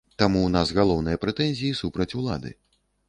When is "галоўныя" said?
0.77-1.21